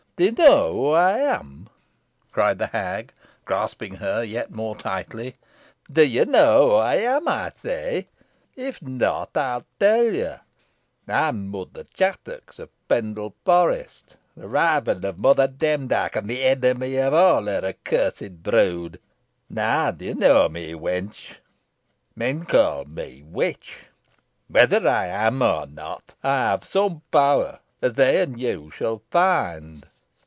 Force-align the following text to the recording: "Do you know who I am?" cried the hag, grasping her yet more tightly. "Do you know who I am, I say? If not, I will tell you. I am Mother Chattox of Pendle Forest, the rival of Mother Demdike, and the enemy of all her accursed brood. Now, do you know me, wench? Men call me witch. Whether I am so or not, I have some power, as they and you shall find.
"Do 0.17 0.25
you 0.27 0.33
know 0.33 0.73
who 0.73 0.89
I 0.91 1.17
am?" 1.17 1.67
cried 2.31 2.59
the 2.59 2.67
hag, 2.67 3.11
grasping 3.43 3.95
her 3.95 4.21
yet 4.23 4.51
more 4.51 4.75
tightly. 4.77 5.33
"Do 5.91 6.05
you 6.05 6.25
know 6.25 6.69
who 6.69 6.75
I 6.75 6.97
am, 6.97 7.27
I 7.27 7.51
say? 7.59 8.07
If 8.55 8.83
not, 8.83 9.35
I 9.35 9.55
will 9.57 9.65
tell 9.79 10.05
you. 10.13 10.35
I 11.07 11.29
am 11.29 11.47
Mother 11.47 11.85
Chattox 11.91 12.59
of 12.59 12.69
Pendle 12.87 13.33
Forest, 13.43 14.15
the 14.37 14.47
rival 14.47 15.03
of 15.07 15.17
Mother 15.17 15.47
Demdike, 15.47 16.15
and 16.15 16.29
the 16.29 16.43
enemy 16.43 16.97
of 16.97 17.15
all 17.15 17.45
her 17.45 17.65
accursed 17.65 18.43
brood. 18.43 18.99
Now, 19.49 19.89
do 19.89 20.05
you 20.05 20.13
know 20.13 20.47
me, 20.49 20.73
wench? 20.73 21.37
Men 22.15 22.45
call 22.45 22.85
me 22.85 23.23
witch. 23.25 23.87
Whether 24.49 24.87
I 24.87 25.07
am 25.07 25.39
so 25.39 25.61
or 25.61 25.65
not, 25.65 26.13
I 26.23 26.49
have 26.51 26.63
some 26.65 27.01
power, 27.09 27.59
as 27.81 27.93
they 27.95 28.21
and 28.21 28.39
you 28.39 28.69
shall 28.69 29.01
find. 29.09 29.87